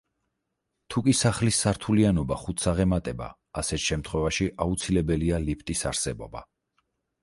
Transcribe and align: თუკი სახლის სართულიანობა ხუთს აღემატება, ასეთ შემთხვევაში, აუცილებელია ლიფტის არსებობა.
თუკი 0.93 1.13
სახლის 1.19 1.59
სართულიანობა 1.65 2.39
ხუთს 2.45 2.71
აღემატება, 2.73 3.29
ასეთ 3.63 3.87
შემთხვევაში, 3.87 4.53
აუცილებელია 4.67 5.45
ლიფტის 5.49 5.91
არსებობა. 5.93 6.49